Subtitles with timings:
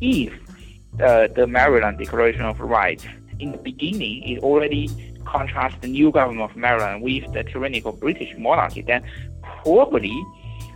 [0.00, 0.32] If
[1.02, 3.04] uh, the Maryland Declaration of Rights,
[3.38, 4.88] in the beginning, it already
[5.24, 9.02] contrasts the new government of Maryland with the tyrannical British monarchy, then
[9.62, 10.24] probably,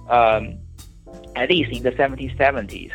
[0.09, 0.59] um,
[1.37, 2.93] at least in the 1770s,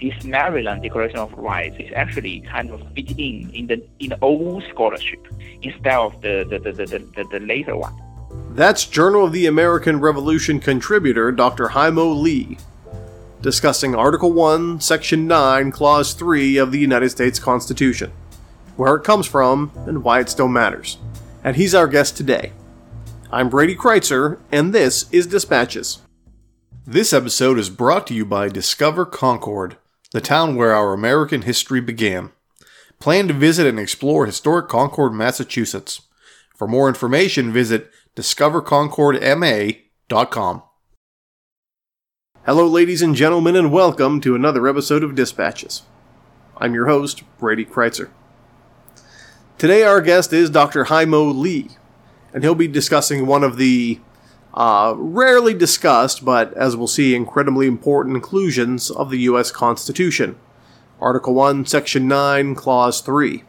[0.00, 4.18] this Maryland Declaration of Rights is actually kind of fit in in the in the
[4.22, 5.26] old scholarship
[5.60, 7.94] instead of the the, the, the, the, the later one.
[8.54, 11.68] That's Journal of the American Revolution contributor Dr.
[11.68, 12.56] Haimo Lee
[13.42, 18.12] discussing Article 1, Section 9, Clause 3 of the United States Constitution,
[18.76, 20.98] where it comes from and why it still matters.
[21.42, 22.52] And he's our guest today.
[23.32, 26.00] I'm Brady Crytzer, and this is Dispatches.
[26.86, 29.76] This episode is brought to you by Discover Concord,
[30.12, 32.32] the town where our American history began.
[32.98, 36.02] Plan to visit and explore historic Concord, Massachusetts.
[36.54, 40.62] For more information, visit discoverconcordma.com.
[42.46, 45.82] Hello, ladies and gentlemen, and welcome to another episode of Dispatches.
[46.56, 48.08] I'm your host, Brady Crytzer.
[49.58, 50.86] Today, our guest is Dr.
[50.86, 51.68] Haimo Lee,
[52.32, 54.00] and he'll be discussing one of the
[54.54, 59.50] uh, rarely discussed, but as we'll see, incredibly important inclusions of the U.S.
[59.50, 60.38] Constitution
[60.98, 63.44] Article 1, Section 9, Clause 3.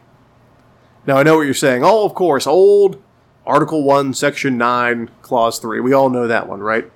[1.06, 1.82] Now, I know what you're saying.
[1.82, 3.02] Oh, of course, old
[3.46, 5.80] Article 1, Section 9, Clause 3.
[5.80, 6.92] We all know that one, right?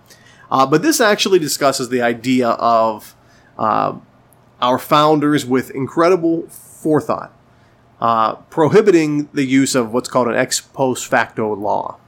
[0.50, 3.16] Uh, but this actually discusses the idea of
[3.58, 3.97] uh,
[4.61, 7.36] our founders with incredible forethought
[8.00, 11.98] uh, prohibiting the use of what's called an ex post facto law.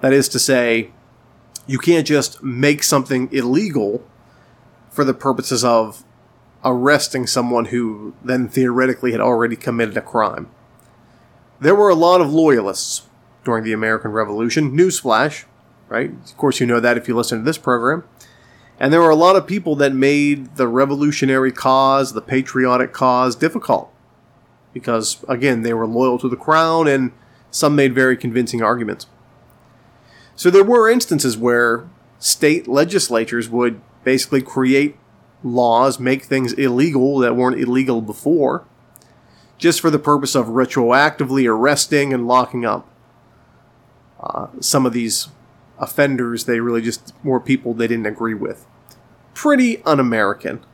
[0.00, 0.90] That is to say,
[1.66, 4.04] you can't just make something illegal
[4.90, 6.04] for the purposes of
[6.64, 10.50] arresting someone who then theoretically had already committed a crime.
[11.60, 13.02] There were a lot of loyalists
[13.44, 14.76] during the American Revolution.
[14.76, 15.44] Newsflash,
[15.92, 16.10] right?
[16.10, 18.04] Of course, you know that if you listen to this program.
[18.80, 23.36] And there were a lot of people that made the revolutionary cause, the patriotic cause,
[23.36, 23.92] difficult.
[24.72, 27.12] Because, again, they were loyal to the crown and
[27.50, 29.06] some made very convincing arguments.
[30.34, 31.86] So there were instances where
[32.18, 34.96] state legislatures would basically create
[35.44, 38.64] laws, make things illegal that weren't illegal before,
[39.58, 42.88] just for the purpose of retroactively arresting and locking up
[44.20, 45.28] uh, some of these
[45.82, 48.66] offenders, they really just were people they didn't agree with.
[49.34, 50.64] Pretty un American.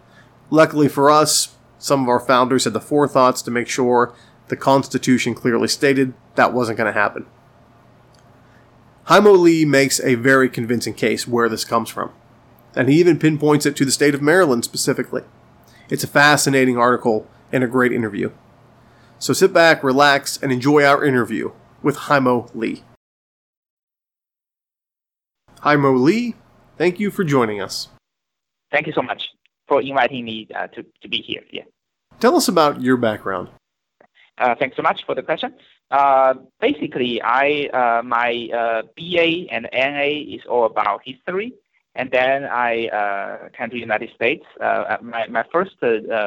[0.50, 4.14] Luckily for us, some of our founders had the forethoughts to make sure
[4.48, 7.26] the Constitution clearly stated that wasn't going to happen.
[9.06, 12.12] Haimo Lee makes a very convincing case where this comes from,
[12.76, 15.22] and he even pinpoints it to the state of Maryland specifically.
[15.88, 18.30] It's a fascinating article and a great interview.
[19.18, 21.52] So sit back, relax, and enjoy our interview
[21.82, 22.84] with Haimo Lee.
[25.62, 26.34] Haimo Lee,
[26.76, 27.88] thank you for joining us.
[28.70, 29.28] Thank you so much
[29.66, 31.42] for inviting me uh, to, to be here.
[31.50, 31.64] Yeah.
[32.20, 33.48] Tell us about your background.
[34.38, 35.54] Uh, thanks so much for the question.
[35.90, 41.54] Uh, basically, I uh, my uh, BA and MA is all about history,
[41.94, 44.44] and then I uh, came to the United States.
[44.60, 45.76] my my first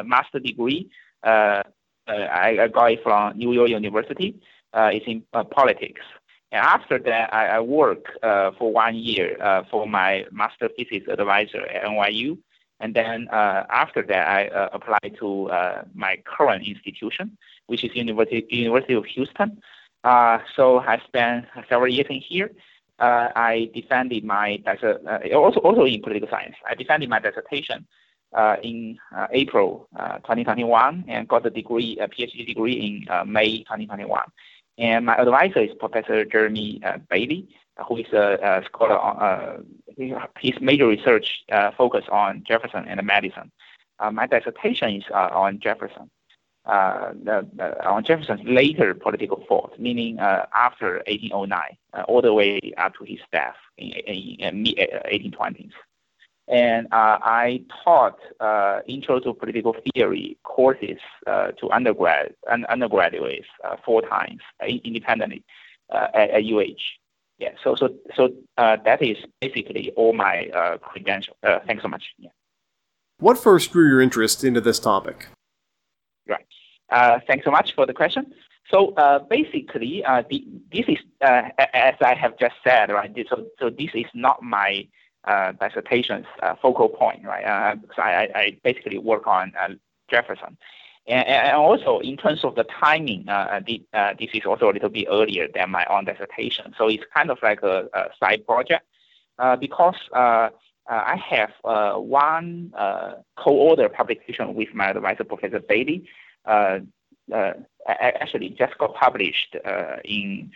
[0.05, 0.89] master degree,
[1.23, 1.63] I,
[2.07, 4.41] I, got it from New York University.
[4.73, 6.01] it's in politics.
[6.51, 11.07] And after that, I, I worked uh, for one year uh, for my master thesis
[11.07, 12.37] advisor at NYU.
[12.81, 17.95] And then uh, after that, I uh, applied to uh, my current institution, which is
[17.95, 19.61] University, University of Houston.
[20.03, 22.51] Uh, so I spent several years in here.
[22.99, 24.61] I defended my
[25.33, 26.55] also also in political science.
[26.69, 27.87] I defended my dissertation
[28.61, 28.99] in
[29.31, 34.21] April 2021 and got the degree, a PhD degree in May 2021.
[34.81, 37.47] And my advisor is Professor Jeremy uh, Bailey,
[37.87, 42.99] who is a, a scholar on, uh, his major research uh, focus on Jefferson and
[43.05, 43.51] Madison.
[43.99, 46.09] Uh, my dissertation is uh, on Jefferson,
[46.65, 52.95] uh, the, the, on Jefferson's later political thought, meaning after 1809, all the way up
[52.95, 55.73] to his death in, in, in mid 1820s.
[56.47, 60.97] And uh, I taught uh, Intro to Political Theory courses
[61.27, 65.43] uh, to undergrad and undergraduates uh, four times uh, independently
[65.89, 66.81] uh, at, at, UH.
[67.37, 71.37] Yeah, so so so that is basically all my credentials.
[71.65, 72.03] thanks so much.
[72.19, 72.29] Yeah.
[73.19, 75.27] What first drew your interest into this topic?
[76.27, 76.45] Right.
[76.89, 78.33] Uh, thanks so much for the question.
[78.69, 83.11] So uh, basically, uh, the, this is uh, as I have just said, right?
[83.29, 87.45] So, so this is not my uh, Uh, dissertation's uh, focal point, right?
[87.45, 89.69] Uh, because I, I basically work on uh,
[90.09, 90.57] Jefferson.
[91.07, 93.83] And, and, also in terms of the timing, the,
[94.17, 96.73] this is also a little bit earlier than my own dissertation.
[96.75, 98.83] So it's kind of like a, a side project
[99.59, 100.51] because I
[101.29, 102.71] have one
[103.37, 106.07] co-author publication with my advisor, Professor Bailey,
[106.45, 106.79] uh,
[107.31, 107.53] uh,
[107.87, 110.51] actually just got published uh, in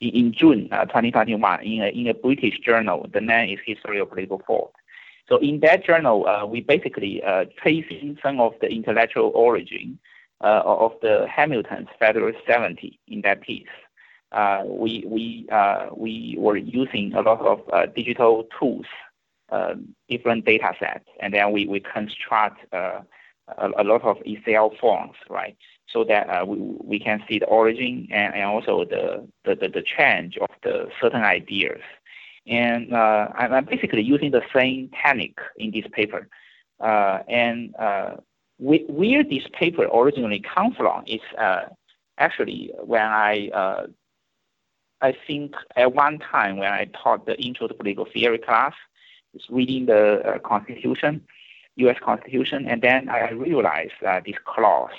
[0.00, 3.06] in June 2021 in a, in a British journal.
[3.12, 4.72] The name is History of Political Thought.
[5.28, 9.98] So in that journal, uh, we basically uh, tracing some of the intellectual origin
[10.42, 13.66] uh, of the Hamilton's Federalist 70 in that piece.
[14.64, 15.48] we we
[15.96, 18.86] we were using a lot of digital tools,
[20.08, 23.02] different data sets, and then we we construct a,
[23.56, 25.56] a lot of Excel forms, right?
[25.88, 29.68] So that uh, we, we can see the origin and, and also the, the, the,
[29.68, 31.80] the change of the certain ideas.
[32.46, 36.28] And uh, I'm basically using the same technique in this paper.
[36.80, 38.16] Uh, and uh,
[38.58, 41.20] where this paper originally comes from is
[42.18, 43.86] actually when I
[45.00, 48.72] I think at one time when I taught the intro to political theory class,
[49.34, 51.22] it's reading the uh, Constitution,
[51.76, 51.96] U.S.
[52.02, 54.96] Constitution, and then I realized uh, this clause.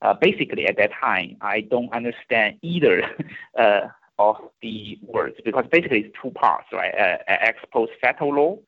[0.00, 3.02] Uh, basically, at that time, I don't understand either
[3.58, 3.80] uh,
[4.18, 6.94] of the words because basically it's two parts, right?
[6.94, 8.58] Uh, ex post facto law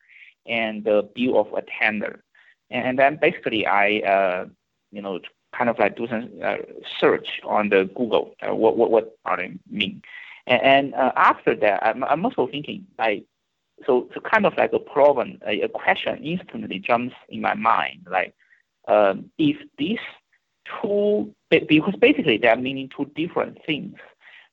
[0.45, 2.23] and the bill of attainder.
[2.69, 4.45] And, then basically, I, uh,
[4.91, 5.19] you know,
[5.53, 6.55] kind of like do some uh,
[6.99, 8.33] search on the Google.
[8.41, 10.01] Uh, what what what are they mean?
[10.47, 13.25] And, and after that, I'm, I'm also thinking like
[13.85, 18.07] so, so kind of like a problem, a, a question instantly jumps in my mind,
[18.09, 18.33] like
[18.87, 19.99] um, if these
[20.81, 23.95] two, because basically they are meaning two different things.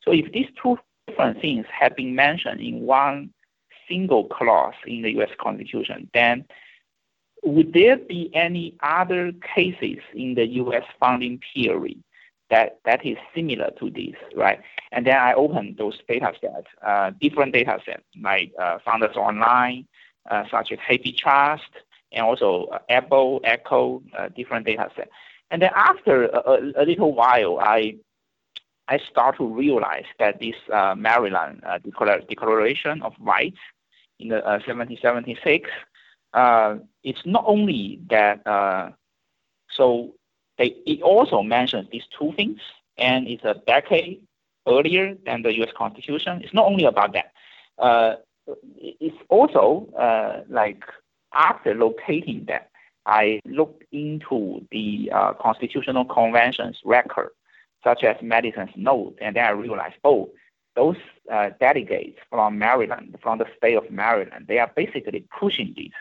[0.02, 3.32] So if these two different things have been mentioned in one
[3.88, 5.30] single clause in the U.S.
[5.40, 6.44] Constitution, then
[7.42, 10.84] would there be any other cases in the U.S.
[11.00, 12.02] founding period
[12.50, 14.60] that, that is similar to this, right?
[14.92, 19.86] And then I open those data sets, uh, different data sets like uh, Founders Online,
[20.30, 21.60] uh, such as Happy HathiTrust,
[22.12, 25.10] and also uh, Apple, ECCO, uh, different data sets.
[25.50, 27.96] And then after a, a, little while, I
[28.86, 33.58] I start to realize that this uh, Maryland uh, Declaration of Rights
[34.18, 35.70] in the 1776,
[37.04, 38.42] it's not only that
[39.70, 40.14] so
[40.58, 42.60] they, it also mentions these two things,
[42.96, 44.20] and it's a decade
[44.66, 45.70] earlier than the U.S.
[45.76, 46.42] Constitution.
[46.42, 47.32] It's not only about that.
[47.78, 48.16] Uh,
[48.76, 50.82] it's also uh, like
[51.32, 52.70] after locating that,
[53.08, 57.30] I looked into the uh, constitutional conventions record,
[57.82, 60.30] such as Madison's note, and then I realized, oh,
[60.76, 60.96] those
[61.32, 65.92] uh, delegates from Maryland, from the state of Maryland, they are basically pushing this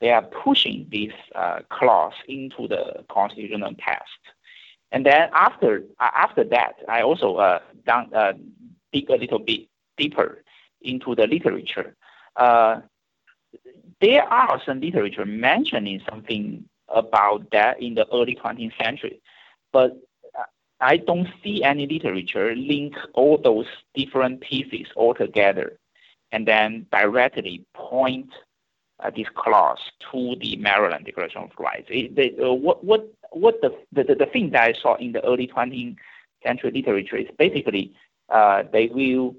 [0.00, 4.20] they are pushing this uh, clause into the constitutional text.
[4.92, 8.34] And then after uh, after that, I also uh, done, uh,
[8.92, 10.44] dig a little bit deeper
[10.82, 11.96] into the literature.
[14.00, 19.20] There are some literature mentioning something about that in the early 20th century,
[19.72, 19.96] but
[20.80, 25.78] I don't see any literature link all those different pieces all together
[26.32, 28.28] and then directly point
[29.00, 29.78] uh, this clause
[30.10, 31.86] to the Maryland Declaration of Rights.
[31.88, 35.24] It, they, uh, what what what the, the the thing that I saw in the
[35.24, 35.96] early 20th
[36.42, 37.94] century literature is basically
[38.28, 39.36] uh, they will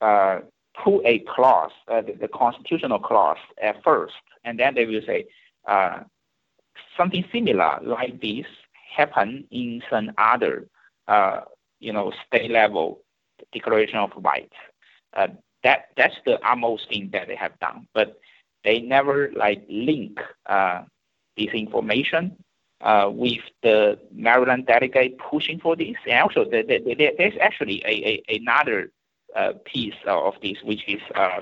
[0.00, 0.40] uh,
[0.74, 4.14] put a clause, uh, the, the, constitutional clause at first,
[4.44, 5.26] and then they will say
[5.66, 6.00] uh,
[6.96, 8.46] something similar like this
[8.96, 10.66] happened in some other,
[11.80, 13.00] you know, state level
[13.52, 14.56] declaration of rights.
[15.62, 18.18] that that's the utmost thing that they have done, but
[18.64, 20.82] they never like link uh,
[21.36, 22.36] this information
[22.80, 25.96] uh, with the Maryland delegate pushing for this.
[26.08, 28.86] And also, the, the, the, there's actually a, a another uh,
[29.64, 31.40] piece of this, which is uh,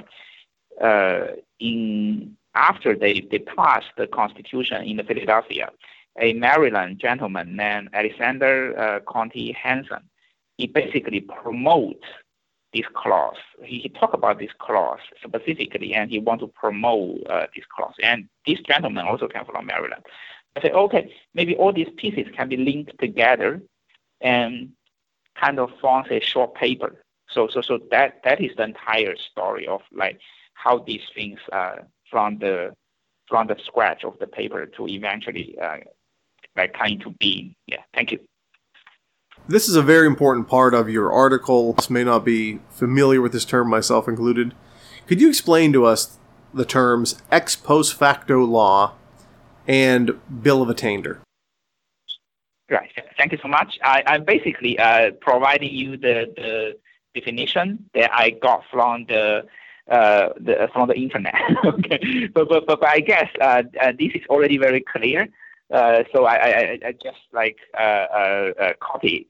[0.82, 1.26] uh,
[1.58, 5.70] in after they, they passed the Constitution in Philadelphia,
[6.20, 10.02] a Maryland gentleman named Alexander uh, Contee Hanson,
[10.56, 12.04] he basically promotes
[12.72, 13.36] this clause.
[13.64, 17.94] He, he talked about this clause specifically, and he want to promote uh, this clause.
[18.02, 20.02] And this gentleman also came from Maryland.
[20.56, 23.62] I said, okay, maybe all these pieces can be linked together
[24.20, 24.72] and
[25.36, 27.02] kind of form a short paper.
[27.32, 30.18] So, so, so that that is the entire story of like
[30.54, 31.76] how these things uh,
[32.10, 32.74] from the
[33.28, 35.78] from the scratch of the paper to eventually uh,
[36.56, 37.54] like come into being.
[37.66, 38.18] Yeah, thank you.
[39.48, 41.72] This is a very important part of your article.
[41.74, 44.54] This may not be familiar with this term, myself included.
[45.06, 46.18] Could you explain to us
[46.52, 48.94] the terms ex post facto law
[49.66, 51.20] and bill of attainder?
[52.68, 52.90] Right.
[53.16, 53.78] Thank you so much.
[53.82, 56.76] I, I'm basically uh, providing you the, the
[57.20, 59.44] definition that I got from the
[59.90, 61.34] uh, the, from the internet.
[61.64, 65.28] okay, but, but but but I guess uh, uh, this is already very clear.
[65.70, 69.26] Uh, so I, I, I just like uh, uh, copy.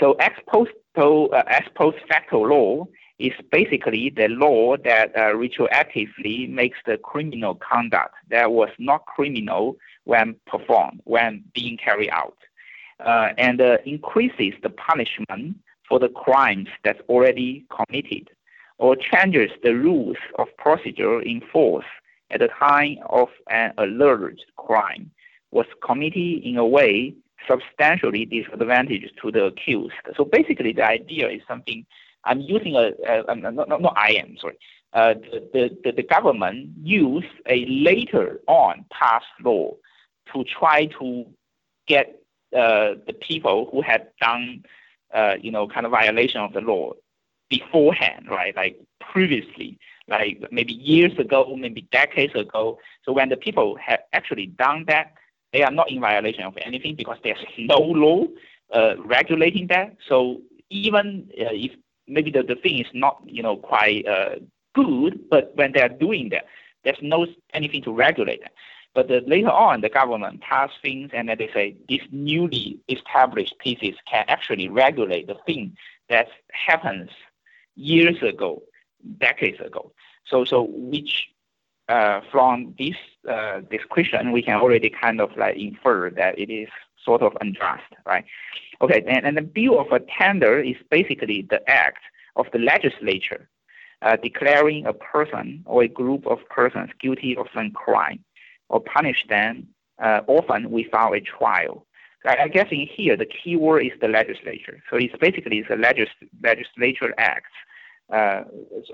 [0.00, 2.86] So ex post ex post facto law
[3.18, 10.34] is basically the law that retroactively makes the criminal conduct that was not criminal when
[10.46, 12.38] performed, when being carried out,
[13.38, 15.56] and increases the punishment
[15.94, 18.28] for the crimes that's already committed,
[18.78, 21.84] or changes the rules of procedure in force
[22.32, 25.08] at the time of an alleged crime
[25.52, 27.14] was committed in a way
[27.48, 29.94] substantially disadvantageous to the accused.
[30.16, 31.86] So basically, the idea is something
[32.24, 34.58] I'm using a, a, a not, not I am sorry.
[34.94, 35.14] Uh,
[35.52, 39.70] the, the, the government use a later on passed law
[40.32, 41.24] to try to
[41.86, 42.20] get
[42.52, 44.64] uh, the people who had done
[45.14, 46.92] uh, you know kind of violation of the law
[47.48, 48.54] beforehand, right?
[48.56, 49.78] Like previously,
[50.08, 52.78] like maybe years ago, maybe decades ago.
[53.04, 55.14] So when the people have actually done that,
[55.52, 58.24] they are not in violation of anything because there's no law
[58.72, 59.96] uh, regulating that.
[60.08, 60.40] So
[60.70, 61.72] even uh, if
[62.08, 64.36] maybe the, the thing is not you know quite uh,
[64.74, 66.46] good, but when they are doing that,
[66.82, 68.52] there's no anything to regulate that.
[68.94, 73.58] But the, later on, the government pass things and then they say these newly established
[73.58, 75.76] pieces can actually regulate the thing
[76.08, 77.10] that happens
[77.74, 78.62] years ago,
[79.18, 79.92] decades ago.
[80.26, 81.28] So, so which
[81.88, 82.94] uh, from this
[83.28, 86.68] uh, description, we can already kind of like infer that it is
[87.04, 88.24] sort of unjust, right?
[88.80, 92.02] Okay, and, and the bill of attainder is basically the act
[92.36, 93.48] of the legislature
[94.02, 98.22] uh, declaring a person or a group of persons guilty of some crime
[98.68, 99.68] or punish them
[100.02, 101.86] uh, often without a trial.
[102.26, 104.82] I, guess in here the key word is the legislature.
[104.90, 106.08] So it's basically a legis-
[106.42, 107.52] legislature act
[108.12, 108.44] uh,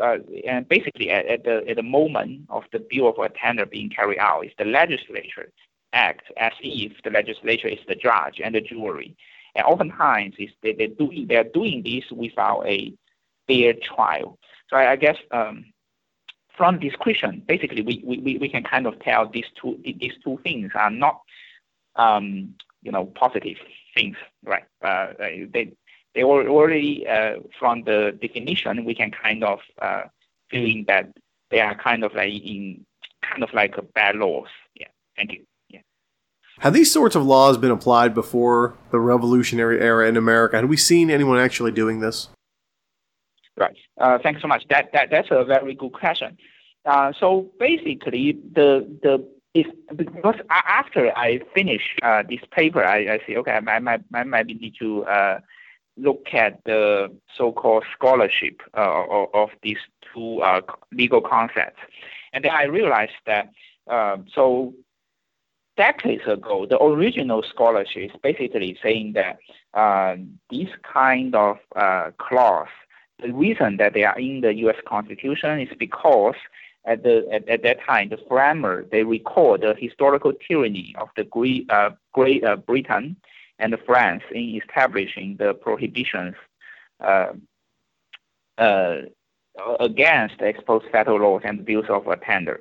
[0.00, 3.90] uh, and basically at, at, the at the moment of the bill of attainder being
[3.90, 5.50] carried out, is the legislature
[5.92, 9.16] act as if the legislature is the judge and the jury,
[9.56, 12.92] and oftentimes is they they doing they're doing this without a
[13.48, 14.38] fair trial.
[14.68, 15.64] So I, I guess um,
[16.60, 20.38] from this question, basically we, we, we can kind of tell these two these two
[20.42, 21.22] things are not
[21.96, 23.56] um, you know positive
[23.94, 24.64] things, right?
[24.82, 25.06] Uh,
[25.54, 25.72] they
[26.14, 30.02] they were already uh, from the definition we can kind of uh,
[30.50, 31.08] feeling that
[31.50, 32.84] they are kind of like in
[33.22, 34.48] kind of like bad laws.
[34.74, 34.88] Yeah.
[35.16, 35.46] Thank you.
[36.58, 40.56] Have these sorts of laws been applied before the Revolutionary era in America?
[40.56, 42.28] Have we seen anyone actually doing this?
[43.60, 43.76] Right.
[43.98, 44.66] Uh, thanks so much.
[44.70, 46.38] That that that's a very good question.
[46.86, 53.36] Uh, so basically, the the if because after I finish uh, this paper, I, say
[53.36, 55.04] okay, I might need to
[55.98, 59.76] look at the so-called scholarship of, these
[60.14, 60.40] two
[60.92, 61.80] legal concepts.
[62.32, 63.50] And then I realized that,
[64.34, 64.72] so
[65.76, 69.38] decades ago, the original scholarship is basically saying that
[69.74, 70.16] uh,
[70.50, 71.58] this kind of
[72.16, 72.68] clause,
[73.22, 74.76] the reason that they are in the U.S.
[74.86, 76.34] Constitution is because
[76.84, 81.24] at, the, at, at that time, the framer, they record the historical tyranny of the
[81.24, 83.16] Great, uh, Great Britain
[83.58, 86.34] and France in establishing the prohibitions
[87.00, 87.32] uh,
[88.58, 89.02] uh,
[89.78, 92.60] against ex post facto laws and bills of attainder.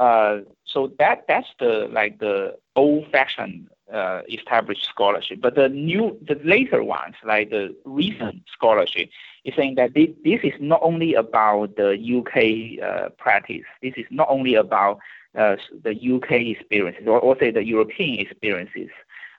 [0.00, 5.40] Uh, so that that's the like the old-fashioned uh, established scholarship.
[5.42, 9.10] But the new, the later ones, like the recent scholarship,
[9.44, 13.64] is saying that this, this is not only about the UK uh, practice.
[13.82, 15.00] This is not only about
[15.36, 18.88] uh, the UK experiences, or, or say the European experiences.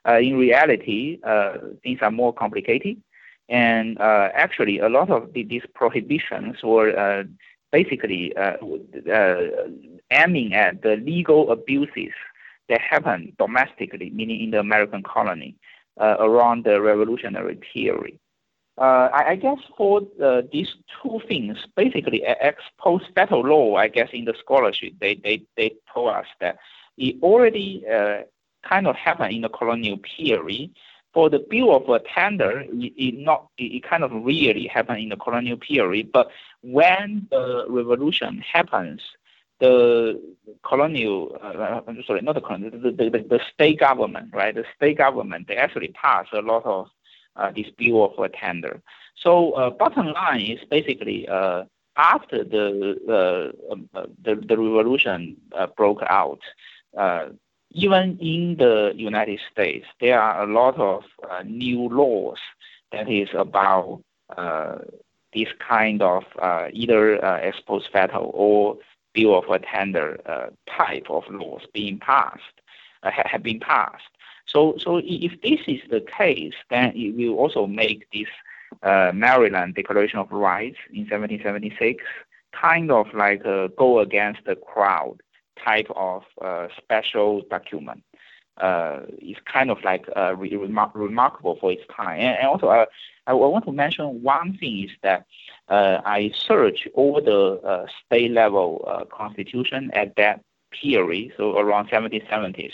[0.06, 3.02] Uh, in reality, uh, things are more complicated.
[3.48, 7.24] And actually, a lot of the, these prohibitions were
[7.72, 8.34] basically
[10.10, 12.12] aiming at the legal abuses
[12.68, 15.56] that happened domestically, meaning in the American colony,
[15.98, 18.18] around the revolutionary period.
[18.78, 23.88] Uh, I, I, guess for uh, these two things, basically ex post facto law, I
[23.88, 26.56] guess in the scholarship, they, they, they told us that
[26.96, 28.22] it already uh,
[28.66, 30.70] kind of happened in the colonial period.
[31.14, 35.10] For the bill of attainder, it, it not it, it kind of really happened in
[35.10, 36.10] the colonial period.
[36.12, 36.30] But
[36.62, 39.02] when the revolution happens,
[39.62, 40.20] the
[40.64, 44.54] colonial, uh, sorry, not the colonial, the, the, the, the, state government, right?
[44.54, 46.88] The state government, they actually pass a lot of
[47.36, 48.82] uh, this bill of attainder.
[49.14, 51.64] So uh, bottom line is basically uh,
[51.96, 56.40] after the, uh, um, uh, the, the revolution uh, broke out,
[56.96, 57.26] uh,
[57.74, 62.38] even in the United States, there are a lot of uh, new laws
[62.92, 64.02] that is about
[64.36, 64.78] uh,
[65.34, 68.76] this kind of uh, either uh, ex post facto or
[69.14, 72.60] bill of attainder uh, type of laws being passed,
[73.02, 74.04] uh, have been passed.
[74.46, 78.28] So, so if this is the case, then it will also make this
[78.82, 82.02] uh, Maryland Declaration of Rights in 1776
[82.52, 83.42] kind of like
[83.76, 85.22] go against the crowd
[85.64, 88.02] type of uh, special document.
[88.58, 92.20] Uh, it's kind of like uh, re- remar- remarkable for its time.
[92.20, 92.86] And, and also, uh,
[93.26, 95.24] I, want to mention one thing is that
[95.68, 100.42] I searched all the state level constitution at that
[100.72, 102.72] period, so around 1770s.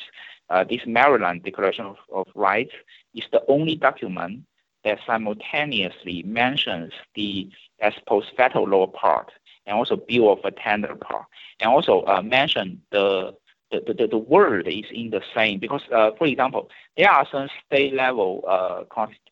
[0.50, 2.72] Uh, this Maryland Declaration of, of Rights
[3.14, 4.44] is the only document
[4.84, 9.30] that simultaneously mentions the ex post facto law part
[9.68, 11.26] and also bill of attainder part,
[11.60, 13.34] and also uh, mention the
[13.70, 17.48] the, the, the word is in the same because, uh, for example, there are some
[17.66, 18.84] state level uh,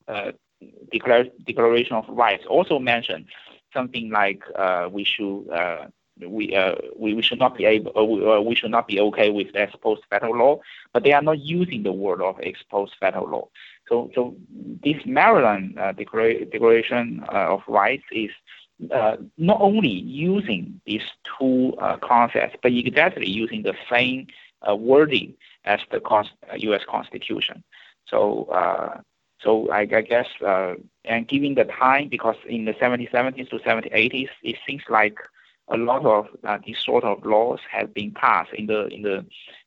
[0.08, 0.32] uh,
[0.92, 3.26] declare, declaration of rights also mention
[3.72, 5.86] something like uh, we should uh,
[6.20, 9.00] we, uh, we we should not be able uh, we, uh, we should not be
[9.00, 10.58] okay with ex post facto law,
[10.92, 13.48] but they are not using the word of ex post facto law.
[13.88, 14.34] So so
[14.82, 18.30] this Maryland uh, declaration uh, of rights is
[18.90, 21.02] uh, not only using these
[21.38, 24.26] two uh, concepts, but exactly using the same
[24.68, 26.00] uh, wording as the
[26.58, 26.82] U.S.
[26.86, 27.62] Uh, Constitution.
[28.06, 29.00] So, uh,
[29.40, 34.28] so I, I guess, uh, and given the time, because in the 1770s to 1780s,
[34.42, 35.18] it seems like
[35.68, 36.28] a lot of
[36.64, 39.24] these sort of laws have been passed in the in the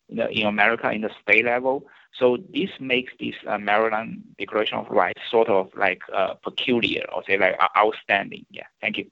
[0.08, 1.86] in, the, in America in the state level.
[2.14, 7.24] So this makes this uh, Maryland Declaration of Rights sort of like uh, peculiar or
[7.26, 8.46] say like outstanding.
[8.50, 9.10] Yeah, thank you.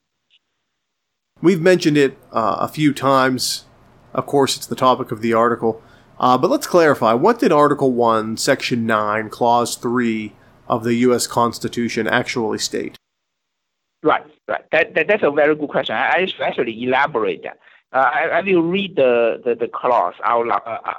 [1.41, 3.65] We've mentioned it uh, a few times.
[4.13, 5.81] Of course, it's the topic of the article.
[6.19, 10.33] Uh, but let's clarify what did Article 1, Section 9, Clause 3
[10.67, 11.27] of the U.S.
[11.27, 12.97] Constitution actually state?
[14.03, 14.65] Right, right.
[14.71, 15.95] That, that, that's a very good question.
[15.95, 17.59] I, I should actually elaborate that.
[17.93, 20.89] Uh, I, will read the, clause out loud, uh,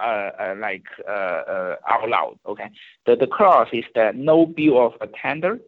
[0.42, 2.38] uh, like out loud.
[2.46, 2.70] Okay,
[3.05, 5.61] the, the clause is that no bill of attainder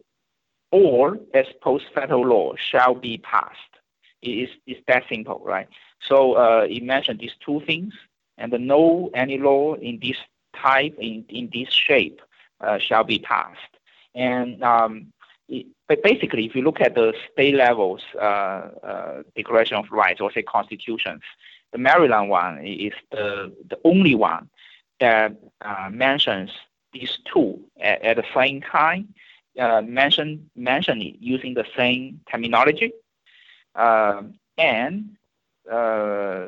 [0.71, 3.57] or ex post facto law shall be passed.
[4.23, 5.67] It is it's that simple, right?
[6.07, 7.93] So mentioned these two things,
[8.39, 10.17] and no any law in this
[10.55, 12.19] type in in this shape
[12.79, 13.59] shall be passed.
[14.15, 15.13] And um,
[15.87, 20.31] but basically, if you look at the state levels uh, uh, Declaration of Rights or
[20.31, 21.21] say constitutions,
[21.71, 24.49] the Maryland one is the, the only one
[24.99, 26.51] that uh, mentions
[26.93, 29.13] these two at, at the same time,
[29.59, 32.93] uh, mention, mention it using the same terminology,
[33.75, 35.15] um, and
[35.69, 36.47] uh,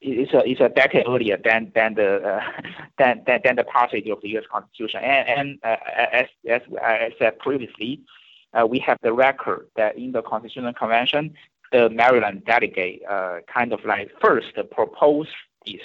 [0.00, 2.40] it's a it's a decade earlier than than the uh,
[2.98, 4.44] than, than than the passage of the U.S.
[4.50, 5.00] Constitution.
[5.02, 5.76] And and uh,
[6.12, 8.00] as as I said previously,
[8.58, 11.34] uh, we have the record that in the Constitutional Convention,
[11.72, 15.30] the Maryland delegate uh, kind of like first proposed
[15.66, 15.82] this,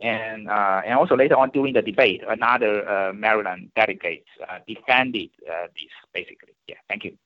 [0.00, 4.24] and uh, and also later on during the debate, another uh, Maryland delegate
[4.66, 5.30] defended
[5.74, 6.54] this basically.
[6.66, 7.16] Yeah, thank you.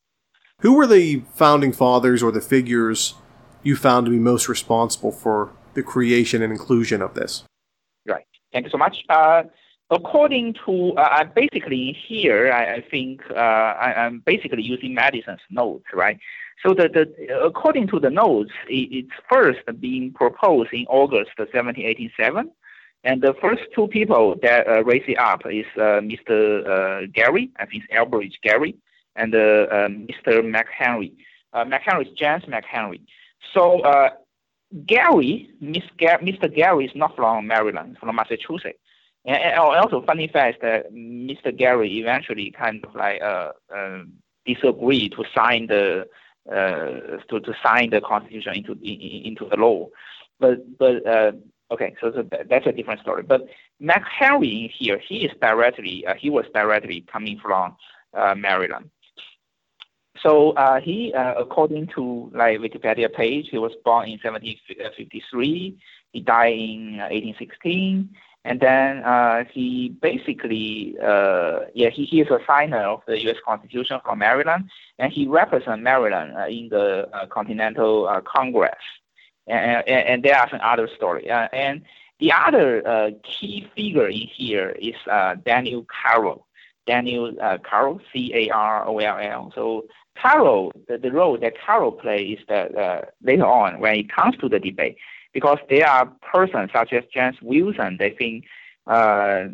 [0.60, 3.14] Who were the founding fathers or the figures
[3.64, 7.44] you found to be most responsible for the creation and inclusion of this?
[8.06, 8.26] Right.
[8.52, 9.04] Thank you so much.
[9.08, 9.44] Uh,
[9.90, 15.84] according to uh, basically here, I, I think uh, I, am basically using Madison's notes,
[15.92, 16.18] right?
[16.64, 22.50] So the, the according to the notes, it, it's first being proposed in August 1787.
[23.04, 26.64] And the first two people that uh, raise it up is uh, Mr.
[26.64, 28.76] Uh, Gerry, I think it's Elbridge Gerry,
[29.16, 30.40] and uh, Mr.
[30.40, 31.12] McHenry.
[31.54, 33.00] McHenry is James McHenry.
[33.52, 33.82] So
[34.86, 36.54] Gerry, Mr.
[36.54, 38.78] Gerry is not from Maryland, from Massachusetts.
[39.24, 41.56] And, and also, funny fact that Mr.
[41.56, 44.02] Gerry eventually kind of like uh, uh,
[44.46, 46.06] disagreed to sign the
[46.50, 49.88] uh, to, to sign the Constitution into in, into the law.
[50.40, 51.32] But but uh,
[51.70, 53.22] okay, so, so that's a different story.
[53.22, 53.42] But
[53.80, 57.76] McHenry here, he is directly uh, he was directly coming from
[58.14, 58.90] uh, Maryland.
[60.20, 65.78] So uh, he, uh, according to like Wikipedia page, he was born in 1753.
[66.12, 68.10] He died in 1816,
[68.44, 73.38] and then uh, he basically, uh, yeah, he, he is a signer of the U.S.
[73.44, 78.74] Constitution from Maryland, and he represents Maryland uh, in the uh, Continental Congress.
[79.46, 81.30] and, and, and there are some other story.
[81.30, 81.82] and
[82.20, 84.94] the other key figure in here is
[85.44, 86.46] Daniel Carroll.
[86.86, 89.52] Daniel uh, Carroll, C-A-R-O-L-L.
[89.54, 89.84] So
[90.20, 94.36] Carroll, the, the role that Carroll plays is that uh, later on when it comes
[94.38, 94.96] to the debate,
[95.32, 98.44] because there are persons such as James Wilson, they think
[98.86, 99.44] uh,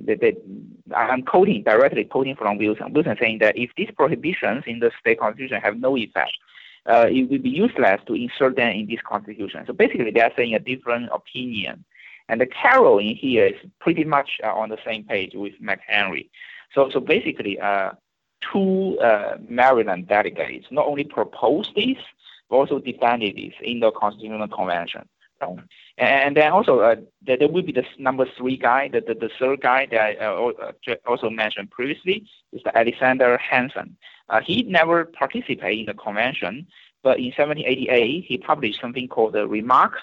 [0.96, 2.92] I'm quoting directly quoting from Wilson.
[2.92, 6.32] Wilson saying that if these prohibitions in the state constitution have no effect,
[6.86, 9.64] uh, it would be useless to insert them in this constitution.
[9.66, 11.84] So basically, they are saying a different opinion.
[12.30, 16.28] And the Carroll in here is pretty much uh, on the same page with McHenry.
[16.74, 17.92] So, so basically, uh,
[18.52, 21.98] two uh, Maryland delegates not only proposed this,
[22.48, 25.08] but also defended this in the Constitutional Convention.
[25.40, 29.14] Um, and then also, uh, there, there will be the number three guy, the, the,
[29.14, 30.52] the third guy that I uh,
[30.88, 33.96] uh also mentioned previously, is the Alexander Hanson.
[34.28, 36.66] Uh, he never participated in the convention,
[37.02, 40.00] but in 1788, he published something called the Remarks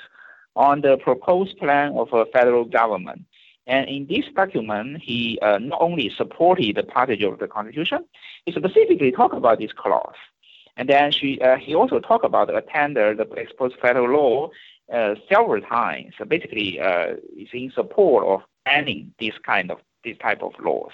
[0.55, 3.25] on the Proposed Plan of a Federal Government.
[3.67, 8.05] And in this document, he uh, not only supported the passage of the Constitution,
[8.45, 10.15] he specifically talked about this clause.
[10.77, 14.49] And then she, uh, he also talked about the tender, the exposed federal law
[14.93, 16.13] uh, several times.
[16.17, 17.15] So basically, uh,
[17.53, 20.91] in support of banning this kind of this type of laws.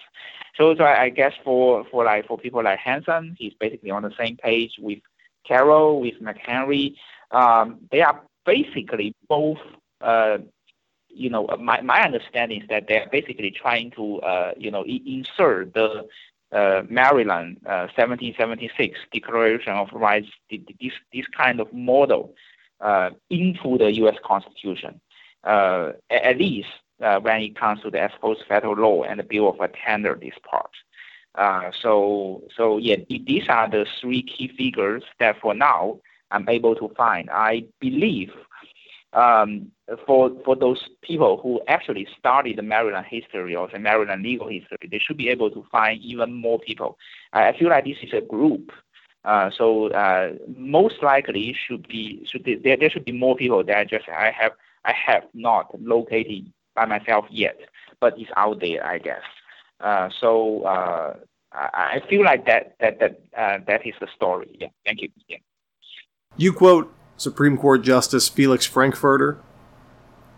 [0.56, 4.14] So, so I, guess for, for like for people like Hanson, he's basically on the
[4.18, 5.00] same page with
[5.46, 6.96] Carroll, with McHenry.
[7.32, 9.58] Um, they are basically both
[10.02, 10.40] uh,
[11.14, 15.74] you know, my, my understanding is that they're basically trying to, uh, you know, insert
[15.74, 16.08] the
[16.52, 22.34] uh, Maryland uh, 1776 Declaration of Rights, this, this kind of model
[22.82, 24.18] uh, into the U.S.
[24.26, 25.00] Constitution,
[25.44, 26.68] uh, at least
[27.02, 30.34] uh, when it comes to the exposed federal law and the Bill of Attainder, this
[30.44, 31.74] part.
[31.82, 36.00] so, so yeah, these are the three key figures that for now
[36.32, 37.30] I'm able to find.
[37.30, 38.32] I believe
[39.14, 39.72] um,
[40.06, 44.78] for for those people who actually study the Maryland history or the Maryland legal history,
[44.90, 46.98] they should be able to find even more people.
[47.34, 48.72] I feel like this is a group.
[49.24, 53.64] Uh, so uh, most likely should be should be, there, there should be more people
[53.64, 54.54] that just I have
[54.86, 57.60] I have not located by myself yet,
[58.00, 59.22] but it's out there I guess.
[59.80, 61.16] Uh, so uh,
[61.52, 64.58] I, I feel like that that that uh, that is the story.
[64.60, 65.10] Yeah, thank you.
[65.28, 65.38] Yeah.
[66.38, 69.38] You quote Supreme Court Justice Felix Frankfurter,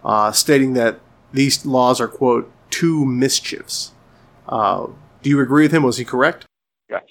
[0.04, 1.00] uh, stating that
[1.32, 3.94] these laws are, quote, two mischiefs.
[4.50, 4.88] Uh,
[5.22, 5.84] do you agree with him?
[5.84, 6.46] Was he correct?
[6.90, 7.04] Right.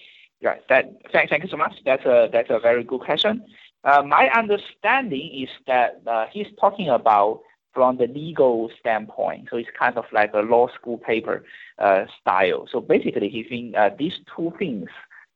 [0.43, 0.61] Right.
[0.69, 1.73] That, thank, thank you so much.
[1.87, 3.45] That's a, that's a very good question.
[3.83, 7.41] Uh, my understanding is that uh, he's talking about
[7.73, 9.49] from the legal standpoint.
[9.51, 11.45] So it's kind of like a law school paper
[11.79, 12.69] uh, style.
[12.71, 14.89] So basically, he thinks uh, these two things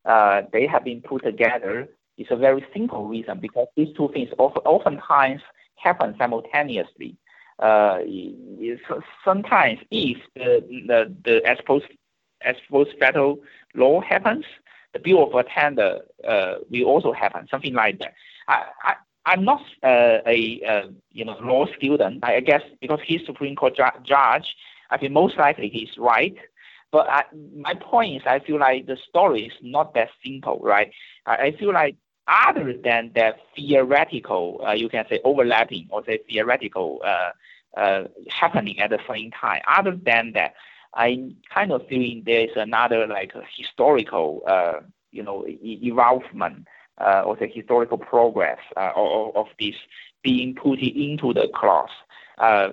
[0.05, 4.31] uh, they have been put together it's a very simple reason because these two things
[4.39, 5.41] often, oftentimes
[5.77, 7.17] happen simultaneously.
[7.59, 7.99] Uh,
[9.25, 11.87] sometimes if the, the, the exposed,
[12.45, 13.39] exposed federal
[13.75, 14.45] law happens,
[14.93, 18.15] the bill of attainder uh, will also happen, something like that.
[18.49, 18.95] I, I,
[19.27, 22.25] I'm not uh, a uh, you know law student.
[22.25, 24.55] I guess because he's Supreme Court ju- judge,
[24.91, 26.35] I think most likely he's right.
[26.93, 27.25] But I,
[27.55, 30.91] my point is, I feel like the story is not that simple, right?
[31.27, 31.97] I, I feel like
[32.29, 37.31] other than that theoretical, uh, you can say overlapping or say theoretical uh,
[37.77, 39.61] uh, happening at the same time.
[39.67, 40.55] Other than that,
[40.95, 44.81] I'm kind of feeling there is another like historical, uh,
[45.13, 45.47] you know,
[46.99, 49.75] uh, or the historical progress uh, of, of this
[50.23, 51.91] being put into the clause.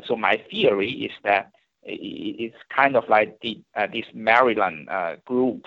[0.07, 1.51] so my theory is that
[1.83, 3.61] it's kind of like the,
[3.91, 4.87] this Maryland
[5.25, 5.65] group.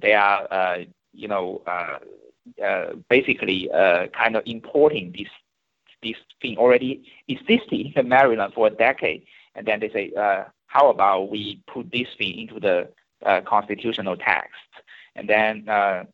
[0.00, 0.78] They are,
[1.12, 1.98] you know, uh,
[3.08, 5.28] basically uh, kind of importing this
[6.02, 9.24] this thing already existing in Maryland for a decade,
[9.54, 12.88] and then they say, uh, how about we put this thing into the
[13.24, 14.54] uh, constitutional text,
[15.14, 16.04] and then uh,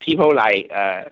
[0.00, 1.04] people like uh,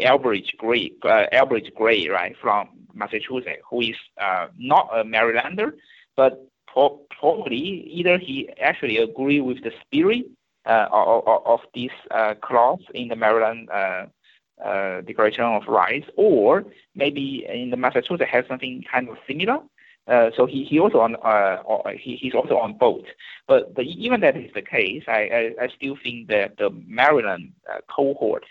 [0.00, 5.72] Elbridge Gray, Elbridge Gray, right from Massachusetts, who is uh, not a Marylander,
[6.16, 10.30] but probably either he actually agree with the spirit uh,
[10.66, 17.70] of, of this uh, clause in the Maryland uh, Declaration of Rights, or maybe in
[17.70, 19.58] the Massachusetts has something kind of similar.
[20.06, 21.62] Uh, so he, he also on uh,
[21.98, 23.06] he, he's also on both.
[23.48, 27.52] But, but even that is the case, I, I, I still think that the Maryland
[27.72, 28.44] uh, cohort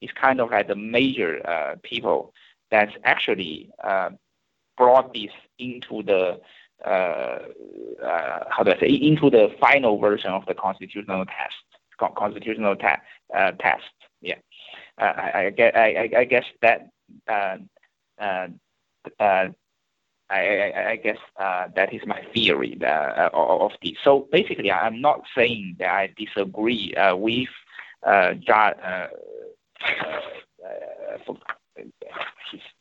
[0.00, 2.32] is kind of like the major people
[2.70, 3.70] that's actually
[4.76, 6.38] brought this into the uh, uh,
[6.84, 13.02] how do I say, into the final version of the constitutional test, constitutional te-
[13.34, 13.84] uh, test.
[14.20, 14.36] Yeah,
[14.98, 16.88] I, I, I, guess that
[17.28, 17.58] uh,
[19.20, 23.94] I, I, guess uh, that is my theory uh, of this.
[24.04, 27.48] So basically, I'm not saying that I disagree uh, with
[28.06, 29.06] uh, uh,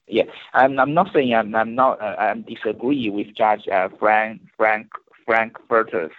[0.08, 3.68] yeah, I'm, I'm not saying I'm, I'm not I'm disagree with Judge
[4.00, 4.88] Frank Frank
[5.26, 6.12] Frankfurter's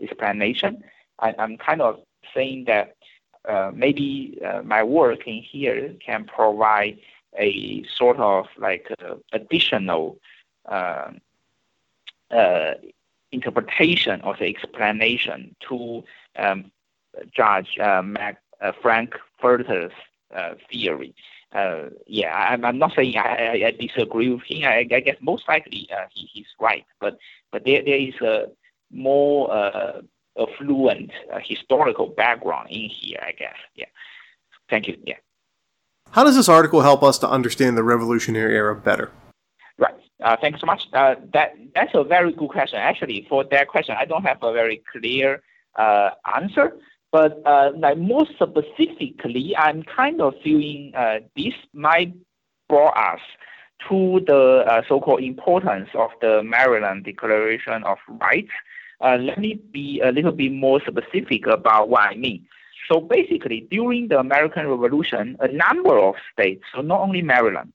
[0.00, 0.82] explanation.
[1.20, 2.00] I, I'm kind of
[2.34, 2.96] saying that
[3.48, 6.98] uh, maybe uh, my work in here can provide
[7.38, 10.18] a sort of like uh, additional
[10.66, 11.10] uh,
[12.30, 12.74] uh,
[13.32, 16.02] interpretation or the explanation to
[16.36, 16.70] um,
[17.36, 18.40] Judge Mac,
[18.80, 19.92] Frankfurter's
[20.70, 21.14] theory.
[22.06, 24.64] Yeah, I'm, I'm, not saying I, I, disagree with him.
[24.64, 27.18] I, I guess most likely he, he's right, but
[27.52, 28.46] but there, there is a
[28.90, 30.02] more
[30.38, 33.56] affluent uh, historical background in here, I guess.
[33.74, 33.86] Yeah.
[34.68, 34.96] Thank you.
[35.04, 35.16] Yeah.
[36.10, 39.10] How does this article help us to understand the Revolutionary Era better?
[39.78, 39.94] Right.
[40.22, 40.86] Uh, thanks so much.
[40.92, 42.78] Uh, that that's a very good question.
[42.78, 45.42] Actually, for that question, I don't have a very clear
[45.76, 46.76] uh, answer.
[47.14, 52.12] But uh, like more specifically, I'm kind of feeling uh, this might
[52.68, 53.20] brought us
[53.88, 58.50] to the uh, so-called importance of the Maryland Declaration of Rights
[59.00, 62.46] uh, let me be a little bit more specific about what I mean.
[62.90, 67.72] So basically, during the American Revolution, a number of states, so not only Maryland,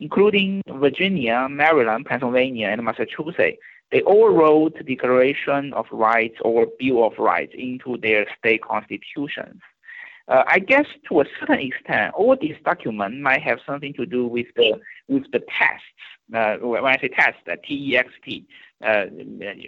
[0.00, 3.58] including Virginia, Maryland, Pennsylvania, and Massachusetts,
[3.92, 9.60] they all wrote Declaration of Rights or Bill of Rights into their state constitutions.
[10.28, 14.26] Uh, I guess to a certain extent, all these documents might have something to do
[14.26, 15.84] with the with the tests.
[16.34, 18.44] Uh, when I say test, uh, T E X T,
[18.84, 19.04] uh,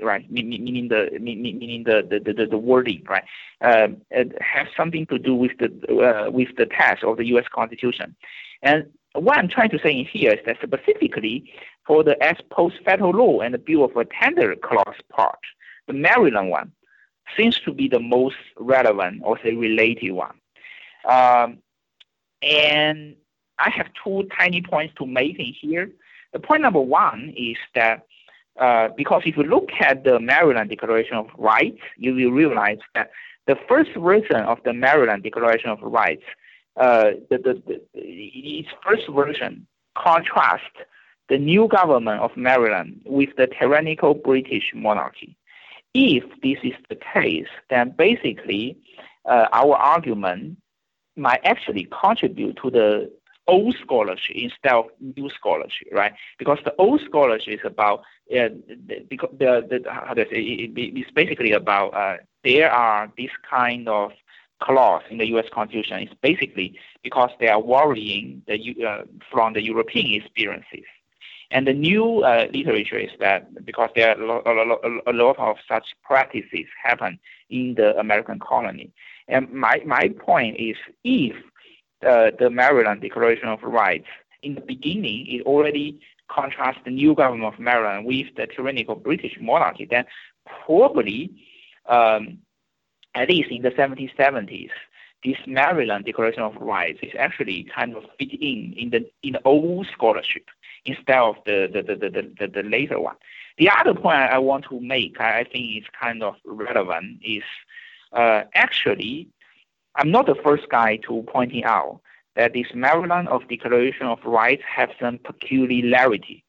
[0.03, 3.23] right, meaning the meaning the the, the, the wording, right,
[3.61, 7.45] uh, it has something to do with the uh, with the text of the U.S.
[7.55, 8.17] Constitution.
[8.63, 8.91] And
[9.23, 11.53] what I'm trying to say here is that specifically
[11.87, 15.39] for the ex post federal law and the Bill of Attainder clause part,
[15.87, 16.73] the Maryland one
[17.37, 20.37] seems to be the most relevant or say related one.
[21.09, 21.59] Um,
[22.43, 23.17] and
[23.59, 25.91] I have two tiny points to make in here.
[26.33, 28.07] The point number one is that
[28.61, 33.11] uh, because if you look at the Maryland Declaration of Rights, you will realize that
[33.47, 36.25] the first version of the Maryland Declaration of Rights,
[36.79, 40.65] uh, the, the, the, its first version contrasts
[41.29, 45.37] the new government of Maryland with the tyrannical British monarchy.
[45.95, 48.79] If this is the case, then basically
[49.25, 50.59] uh, our argument
[51.17, 53.11] might actually contribute to the
[53.49, 54.87] old scholarship instead of
[55.17, 56.13] new scholarship, right?
[56.39, 58.03] Because the old scholarship is about
[58.35, 58.51] uh,
[59.09, 63.31] because the, the how do I say it, it's basically about uh, there are this
[63.51, 64.13] kind of
[64.61, 65.47] clause in the U.S.
[65.53, 66.01] Constitution.
[66.01, 70.85] is basically because they are worrying the, uh, from the European experiences.
[71.51, 76.67] And the new uh, literature is that because there are a lot, of such practices
[76.83, 77.19] happen
[77.49, 78.93] in the American colony.
[79.29, 81.35] And my, my point is if
[82.07, 84.07] uh, the Maryland Declaration of Rights.
[84.43, 89.37] In the beginning, it already contrasts the new government of Maryland with the tyrannical British
[89.41, 89.85] monarchy.
[89.85, 90.05] Then
[90.65, 91.33] probably,
[91.87, 92.39] um,
[93.19, 94.71] at least in the 1770s,
[95.25, 99.43] this Maryland Declaration of Rights is actually kind of fit in in the in the
[99.45, 100.45] old scholarship
[100.85, 103.17] instead of the the, the, the, the, the later one.
[103.59, 107.43] The other point I want to make, I think is kind of relevant, is
[108.13, 109.29] uh, actually
[109.97, 112.01] I'm not the first guy to pointing out
[112.37, 116.45] that this Maryland of Declaration of Rights have some peculiarity.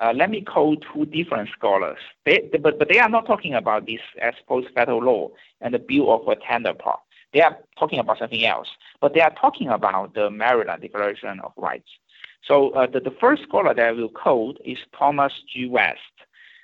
[0.00, 3.54] Uh, let me quote two different scholars, they, they, but, but they are not talking
[3.54, 5.28] about this as post federal law
[5.60, 7.00] and the Bill of Attainder part.
[7.32, 8.68] They are talking about something else,
[9.00, 11.88] but they are talking about the Maryland Declaration of Rights.
[12.46, 15.66] So uh, the, the first scholar that I will quote is Thomas G.
[15.66, 15.98] West.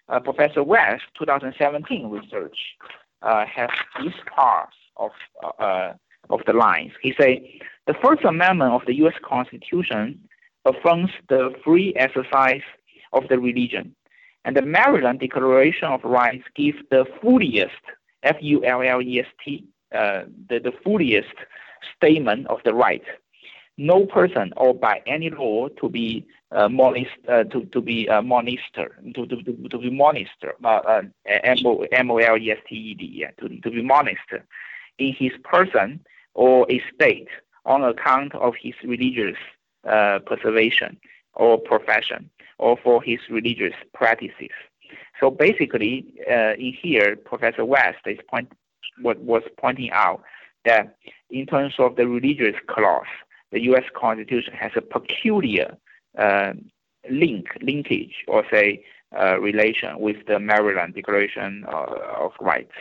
[0.09, 2.57] Uh, Professor West, 2017 research,
[3.23, 3.71] uh, has
[4.03, 5.11] this part of
[5.59, 5.93] uh,
[6.31, 6.93] of the lines.
[7.03, 9.15] He say the First Amendment of the U.S.
[9.23, 10.21] Constitution
[10.65, 12.63] affirms the free exercise
[13.15, 13.95] of the religion,
[14.45, 17.83] and the Maryland Declaration of Rights gives the fullest
[18.23, 21.35] F-U-L-L-E-S-T uh, the, the fullest
[21.97, 23.05] statement of the right.
[23.77, 28.23] No person or by any law to be uh, monist, uh, to, to be a
[28.23, 31.03] monister, to, to, to, to be monister, uh, uh,
[31.93, 34.43] M-O-L-E-S-T-E-D, yeah, to, to be monister
[34.99, 36.01] in his person
[36.35, 37.29] or estate
[37.67, 39.37] on account of his religious
[39.89, 40.99] uh, preservation
[41.35, 44.51] or profession or for his religious practices.
[45.21, 48.53] So basically, uh, in here, Professor West is point,
[49.01, 50.23] what was pointing out
[50.65, 50.97] that
[51.31, 53.07] in terms of the religious clause,
[53.53, 53.85] the U.S.
[53.95, 55.77] Constitution has a peculiar
[56.19, 56.53] uh,
[57.11, 58.85] link, linkage, or say
[59.19, 62.73] uh, relation with the Maryland Declaration of Rights.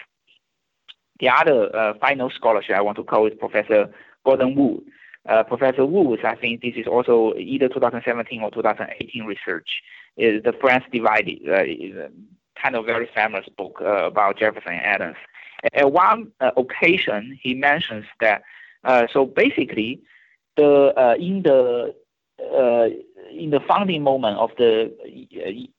[1.20, 3.94] The other uh, final scholarship I want to call is Professor
[4.26, 4.84] Gordon Wood.
[5.28, 9.82] Uh, Professor Wood, I think this is also either 2017 or 2018 research.
[10.18, 11.40] Is the Friends Divided?
[11.48, 12.10] Uh,
[12.62, 15.18] kind of very famous book uh, about Jefferson Adams.
[15.74, 18.44] At one occasion, he mentions that.
[19.14, 20.02] So basically,
[20.58, 21.96] the in the
[23.32, 24.92] in the founding moment of the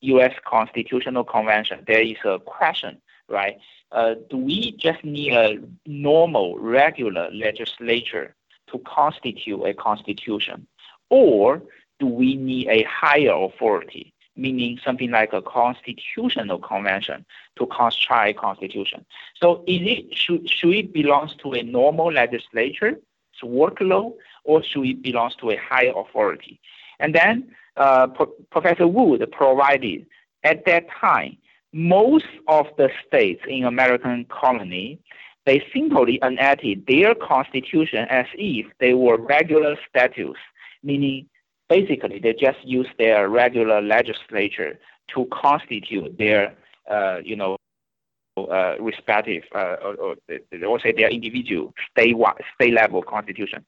[0.00, 0.32] U.S.
[0.44, 2.96] Constitutional Convention, there is a question,
[3.28, 3.58] right?
[3.92, 8.34] Uh, do we just need a normal, regular legislature
[8.70, 10.66] to constitute a constitution?
[11.10, 11.62] Or
[11.98, 17.24] do we need a higher authority, meaning something like a constitutional convention
[17.56, 19.04] to construct a constitution?
[19.40, 22.98] So is it, should, should it belong to a normal legislature,
[23.42, 26.60] workload, or should it belong to a higher authority?
[26.98, 30.06] And then uh, Pro- Professor Wood provided
[30.42, 31.36] at that time
[31.72, 34.98] most of the states in American colony,
[35.46, 40.38] they simply enacted their constitution as if they were regular statutes,
[40.82, 41.26] meaning
[41.68, 44.78] basically they just use their regular legislature
[45.14, 46.54] to constitute their,
[46.90, 47.56] uh, you know,
[48.36, 50.16] uh, respective, uh, or, or,
[50.66, 52.16] or, say their individual state
[52.54, 53.64] state level constitution.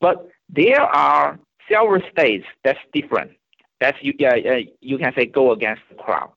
[0.00, 1.38] But there are
[1.70, 3.32] several states that's different.
[3.80, 6.30] That's you, yeah, you can say go against the crowd.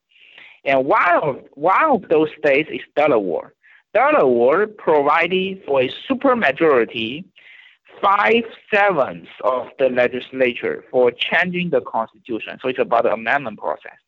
[0.64, 3.54] And one of, one of those states is Delaware.
[3.92, 7.24] Delaware provided for a supermajority,
[8.00, 12.58] five sevenths of the legislature for changing the constitution.
[12.62, 13.98] So it's about the amendment process.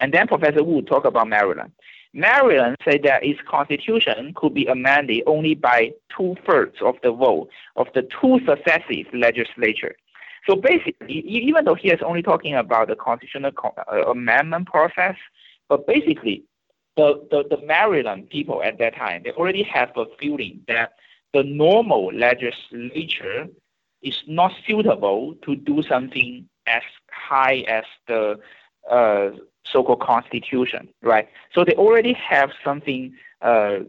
[0.00, 1.72] And then Professor Wood talked about Maryland.
[2.12, 7.48] Maryland said that its constitution could be amended only by two thirds of the vote
[7.76, 9.94] of the two successive legislature.
[10.48, 13.52] So basically, even though he is only talking about the constitutional
[13.92, 15.14] uh, amendment process,
[15.68, 16.42] but basically,
[16.96, 20.92] the, the, the Maryland people at that time, they already have a feeling that
[21.32, 23.48] the normal legislature
[24.02, 28.38] is not suitable to do something as high as the
[28.90, 29.30] uh,
[29.64, 31.28] so-called constitution, right?
[31.54, 33.80] So they already have something uh,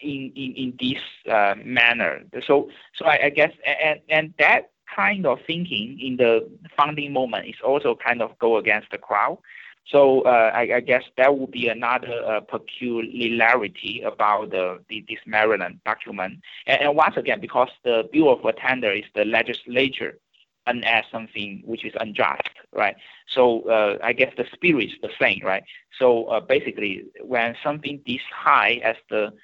[0.00, 2.22] in, in, in this uh, manner.
[2.46, 3.52] So, so I, I guess,
[3.82, 8.58] and, and that kind of thinking in the founding moment is also kind of go
[8.58, 9.38] against the crowd.
[9.86, 16.40] So uh, I, guess that would be another uh, peculiarity about this Maryland document.
[16.66, 20.18] And, once again, because the Bill of Attainder is the legislature
[20.66, 22.96] and as something which is unjust, right?
[23.28, 25.64] So uh, I guess the spirit is the same, right?
[25.98, 29.34] So basically, when something this high as the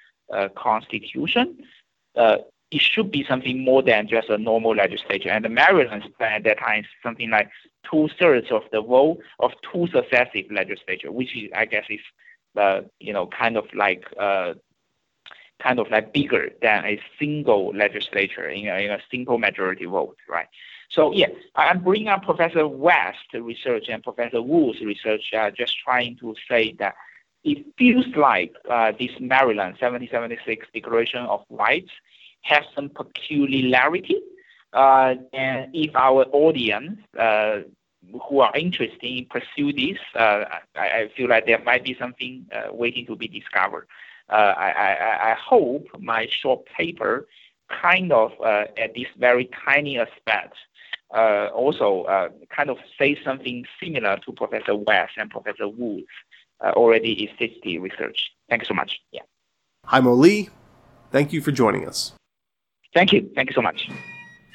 [0.57, 1.59] Constitution,
[2.71, 5.29] it should be something more than just a normal legislature.
[5.29, 7.51] And the Maryland's plan at that time is something like
[7.89, 12.01] two thirds of the vote of two successive legislature, which is, I guess is
[12.57, 14.55] uh, you know kind of like uh,
[15.63, 20.17] kind of like bigger than a single legislature in a, in a single majority vote,
[20.29, 20.49] right?
[20.91, 26.17] So yeah, I'm bringing up Professor West's research and Professor Wood's research, uh, just trying
[26.17, 26.95] to say that
[27.45, 31.91] it feels like uh, this Maryland 1776 Declaration of Rights
[32.43, 34.21] has some peculiarity
[34.73, 37.61] and if our audience uh,
[38.29, 42.47] who are interested in pursue this, uh, I, I, feel like there might be something
[42.53, 43.87] uh, waiting to be discovered.
[44.29, 47.27] Uh, I, I, I, hope my short paper
[47.69, 50.55] kind of uh, at this very tiny aspect
[51.13, 56.07] also kind of say something similar to Professor West and Professor Wood's
[56.63, 58.31] already existing research.
[58.49, 59.01] Thank you so much.
[59.11, 59.23] Yeah.
[59.87, 60.51] Hi, Mo Lee.
[61.11, 62.13] Thank you for joining us.
[62.95, 63.31] Thank you.
[63.35, 63.89] Thank you so much.